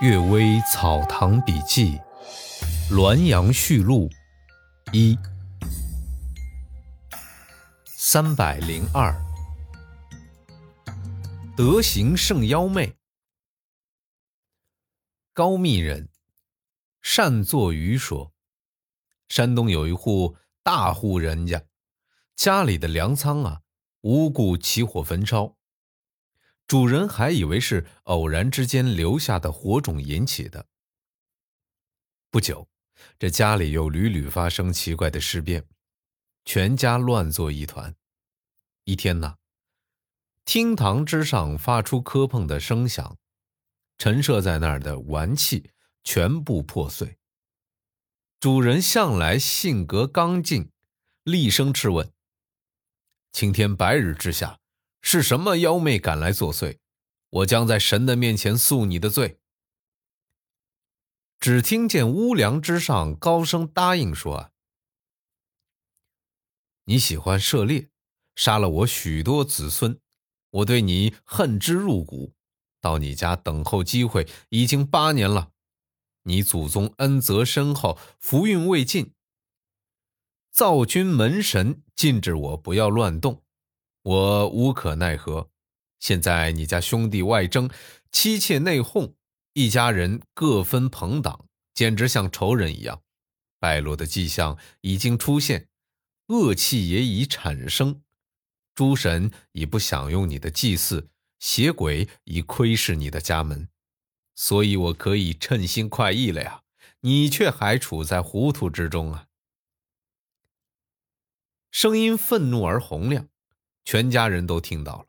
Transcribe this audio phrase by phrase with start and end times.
[0.04, 1.98] 《岳微草堂笔记》
[2.94, 4.10] 滦阳序录
[4.92, 5.16] 一
[7.86, 9.14] 三百零二，
[11.56, 12.94] 德行胜妖媚。
[15.32, 16.10] 高密人，
[17.00, 18.34] 善作鱼说，
[19.30, 21.64] 山东有一户大户人家，
[22.34, 23.62] 家里的粮仓啊，
[24.02, 25.55] 无故起火焚烧。
[26.66, 30.66] 主人还以为是偶然之间留下的火种引起的。
[32.30, 32.68] 不久，
[33.18, 35.64] 这家里又屡屡发生奇怪的事变，
[36.44, 37.94] 全家乱作一团。
[38.82, 39.36] 一天呐，
[40.44, 43.16] 厅堂之上发出磕碰的声响，
[43.96, 45.70] 陈设在那儿的玩器
[46.02, 47.18] 全部破碎。
[48.40, 50.70] 主人向来性格刚劲，
[51.22, 52.12] 厉声斥问
[53.32, 54.58] ：“青天白日之下。”
[55.08, 56.78] 是什么妖媚敢来作祟？
[57.30, 59.38] 我将在神的面前诉你的罪。
[61.38, 64.50] 只听见屋梁之上高声答应说
[66.86, 67.88] ：“你喜欢射猎，
[68.34, 70.00] 杀了我许多子孙，
[70.50, 72.34] 我对你恨之入骨。
[72.80, 75.52] 到你家等候机会已经八年了，
[76.24, 79.14] 你祖宗恩泽深厚，福运未尽。
[80.50, 83.44] 灶君门神禁止我不要乱动。”
[84.06, 85.50] 我无可奈何，
[85.98, 87.68] 现在你家兄弟外争，
[88.12, 89.14] 妻妾内讧，
[89.52, 93.02] 一家人各分朋党，简直像仇人一样。
[93.58, 95.66] 败落的迹象已经出现，
[96.28, 98.00] 恶气也已产生，
[98.76, 101.08] 诸神已不享用你的祭祀，
[101.40, 103.68] 邪鬼已窥视你的家门，
[104.36, 106.62] 所以我可以称心快意了呀！
[107.00, 109.26] 你却还处在糊涂之中啊！
[111.72, 113.28] 声音愤怒而洪亮。
[113.86, 115.06] 全家人都听到了，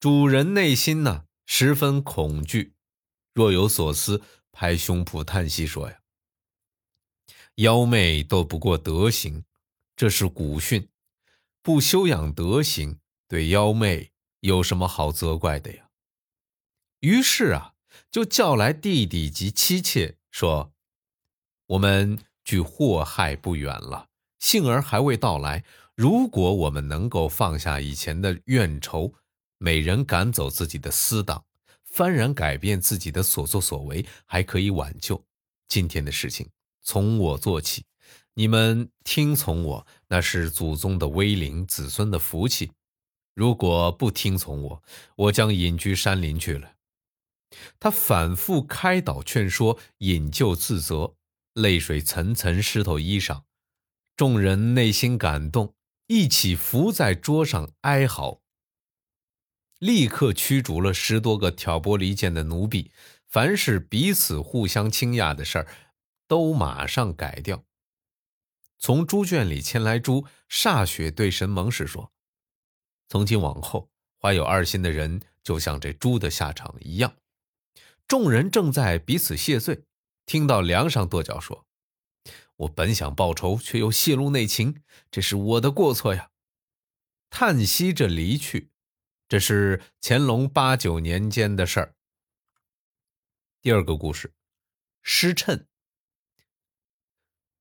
[0.00, 2.72] 主人内心呢十分恐惧，
[3.34, 6.00] 若有所思，拍胸脯叹息说：“呀，
[7.56, 9.44] 妖媚斗不过德行，
[9.94, 10.88] 这是古训，
[11.60, 12.98] 不修养德行，
[13.28, 14.10] 对妖媚
[14.40, 15.90] 有什么好责怪的呀？”
[17.00, 17.74] 于是啊，
[18.10, 20.72] 就叫来弟弟及妻妾，说
[21.66, 24.08] ：“我们距祸害不远了，
[24.38, 25.62] 幸而还未到来。”
[26.02, 29.14] 如果我们能够放下以前的怨仇，
[29.58, 31.44] 每人赶走自己的私党，
[31.94, 35.24] 幡然改变自己的所作所为，还可以挽救
[35.68, 36.50] 今天的事情。
[36.82, 37.84] 从我做起，
[38.34, 42.72] 你们听从我，那是祖宗的威灵，子孙的福气。
[43.36, 44.82] 如果不听从我，
[45.14, 46.72] 我将隐居山林去了。
[47.78, 51.14] 他反复开导劝说，引咎自责，
[51.54, 53.42] 泪水层层湿透衣裳，
[54.16, 55.76] 众人内心感动。
[56.14, 58.42] 一起伏在桌上哀嚎，
[59.78, 62.90] 立刻驱逐了十多个挑拨离间的奴婢。
[63.30, 65.66] 凡是彼此互相倾轧的事儿，
[66.28, 67.64] 都马上改掉。
[68.78, 72.12] 从猪圈里牵来猪，歃血对神盟誓说
[73.08, 73.88] ：“从今往后，
[74.20, 77.16] 怀有二心的人，就像这猪的下场一样。”
[78.06, 79.84] 众人正在彼此谢罪，
[80.26, 81.64] 听到梁上跺脚说。
[82.62, 86.30] 我本想报仇，却又泄露内情，这是我的过错呀！
[87.30, 88.70] 叹息着离去。
[89.28, 91.94] 这是乾隆八九年间的事儿。
[93.62, 94.34] 第二个故事，
[95.02, 95.64] 诗谶。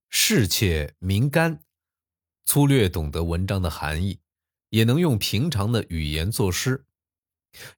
[0.10, 1.64] 侍妾明干，
[2.44, 4.20] 粗略懂得文章的含义，
[4.70, 6.86] 也能用平常的语言作诗。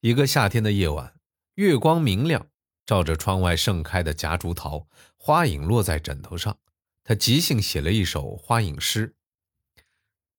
[0.02, 1.20] 一个夏天的夜晚，
[1.56, 2.50] 月光明亮，
[2.86, 6.60] 照着窗外盛开的夹竹桃，花影落在枕头上。
[7.04, 9.16] 他即兴写了一首花影诗：“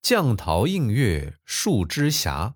[0.02, 2.54] 绛桃映月树枝斜，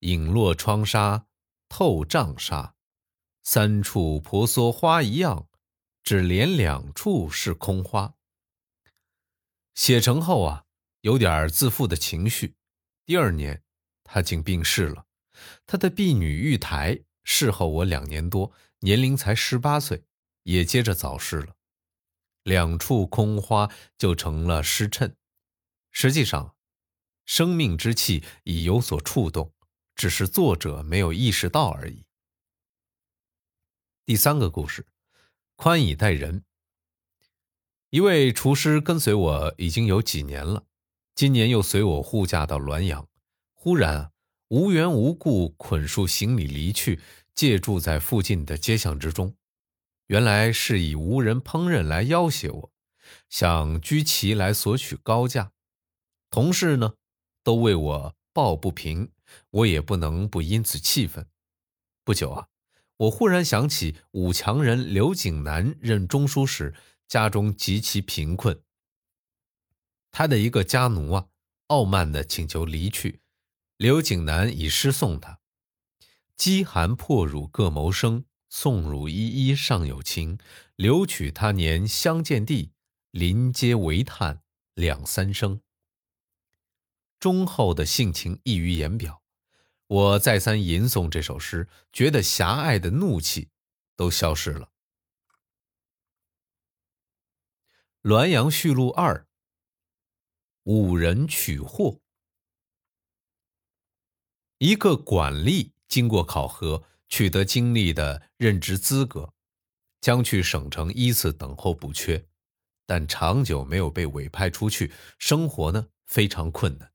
[0.00, 1.26] 影落窗纱
[1.68, 2.76] 透帐纱。
[3.42, 5.48] 三处婆娑花一样，
[6.04, 8.14] 只连两处是空花。”
[9.74, 10.64] 写成后啊，
[11.00, 12.54] 有点自负的情绪。
[13.04, 13.64] 第二年，
[14.04, 15.06] 他竟病逝了。
[15.66, 20.04] 他的婢女玉台侍候我两年多，年龄才十八岁，
[20.44, 21.56] 也接着早逝了。
[22.42, 25.16] 两处空花就成了诗衬，
[25.90, 26.56] 实际上，
[27.24, 29.52] 生命之气已有所触动，
[29.94, 32.04] 只是作者没有意识到而已。
[34.04, 34.86] 第三个故事，
[35.54, 36.44] 宽以待人。
[37.90, 40.66] 一位厨师跟随我已经有几年了，
[41.14, 43.08] 今年又随我护驾到滦阳，
[43.52, 44.10] 忽然
[44.48, 47.00] 无缘无故捆束行李离去，
[47.34, 49.36] 借住在附近的街巷之中。
[50.12, 52.72] 原来是以无人烹饪来要挟我，
[53.30, 55.52] 想居其来索取高价。
[56.28, 56.96] 同事呢，
[57.42, 59.10] 都为我抱不平，
[59.48, 61.26] 我也不能不因此气愤。
[62.04, 62.48] 不久啊，
[62.98, 66.74] 我忽然想起武强人刘景南任中书时，
[67.08, 68.62] 家中极其贫困。
[70.10, 71.28] 他的一个家奴啊，
[71.68, 73.22] 傲慢地请求离去，
[73.78, 75.40] 刘景南以诗送他
[76.36, 80.38] ：“饥寒破乳各谋生，送汝依依尚有情。
[80.76, 82.72] 留取他年相见地，
[83.10, 84.42] 临街唯叹
[84.74, 85.62] 两三声。”
[87.18, 89.22] 忠厚的性情溢于言表。
[89.86, 93.48] 我再三吟诵这首诗，觉得狭隘的怒气
[93.96, 94.70] 都消失了。
[98.08, 99.20] 《滦阳序录二》
[100.64, 102.00] 五人取货。
[104.58, 109.34] 一个管吏经过考核，取得经历的任职资格，
[110.00, 112.24] 将去省城依次等候补缺，
[112.86, 116.90] 但长久没有被委派出去，生活呢非常困难。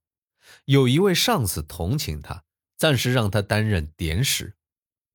[0.66, 2.44] 有一位上司同情他，
[2.78, 4.56] 暂时让他担任典史。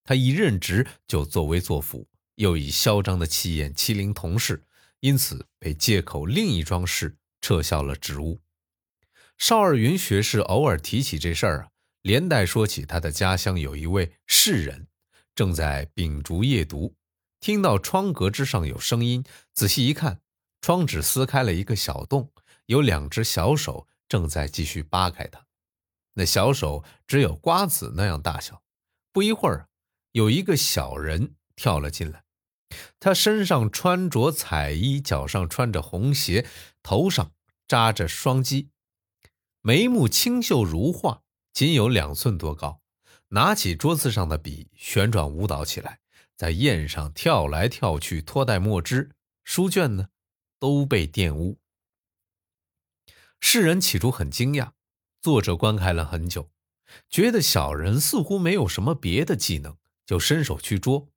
[0.05, 4.65] 他一任职就作威作福，又以嚣张的气焰欺凌同事，
[5.01, 8.41] 因此被借口另一桩事撤销了职务。
[9.37, 11.69] 邵二云学士偶尔提起这事儿啊，
[12.03, 14.87] 连带说起他的家乡有一位士人，
[15.43, 16.95] 正在秉烛夜读，
[17.41, 20.21] 听到窗格之上有声音，仔细一看，
[20.61, 22.31] 窗纸撕开了一个小洞，
[22.67, 25.45] 有两只小手正在继续扒开它，
[26.13, 28.63] 那小手只有瓜子那样大小。
[29.13, 29.67] 不一会儿，
[30.13, 32.23] 有一个小人跳了进来，
[33.01, 36.47] 他身上穿着彩衣，脚上穿着红鞋，
[36.85, 37.33] 头上
[37.67, 38.69] 扎着双髻。
[39.61, 41.23] 眉目清秀如画，
[41.53, 42.81] 仅有两寸多高。
[43.35, 46.01] 拿起桌子上的笔，旋转舞蹈起来，
[46.37, 49.13] 在砚上跳来跳去，拖带墨汁。
[49.43, 50.09] 书卷呢，
[50.59, 51.59] 都被玷污。
[53.41, 54.73] 世人起初很惊讶，
[55.23, 56.51] 作者观看了很久，
[57.09, 61.09] 觉得小人似乎没有什么别的技能，就伸手去捉。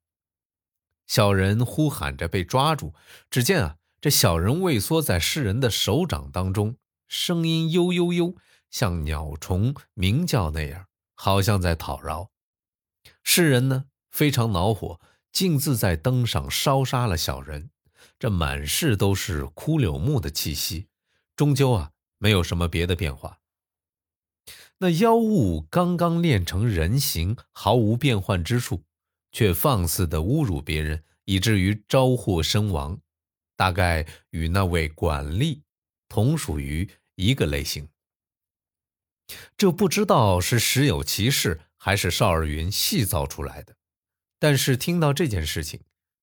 [1.06, 2.94] 小人呼喊着被抓住，
[3.28, 6.78] 只见啊，这小人畏缩在世人的手掌当中。
[7.08, 8.34] 声音悠悠悠，
[8.70, 12.30] 像鸟虫鸣叫那样，好像在讨饶。
[13.24, 15.00] 世人呢，非常恼火，
[15.32, 17.70] 径自在灯上烧杀了小人。
[18.18, 20.86] 这满室都是枯柳木的气息，
[21.34, 23.40] 终究啊，没有什么别的变化。
[24.78, 28.84] 那妖物刚刚练成人形，毫无变换之处，
[29.32, 33.00] 却放肆的侮辱别人，以至于招祸身亡。
[33.56, 35.62] 大概与那位管吏。
[36.08, 37.88] 同属于一个类型，
[39.56, 43.76] 这不知道是实有其事，还是邵二云细造出来的。
[44.38, 45.80] 但是听到这件事情，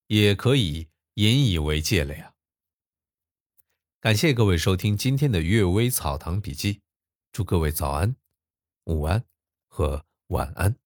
[0.08, 2.34] 也可以引以为戒了呀。
[4.00, 6.74] 感谢各位收听今天的《阅微草堂笔记》，
[7.32, 8.16] 祝各位早安、
[8.84, 9.24] 午安
[9.68, 10.83] 和晚安。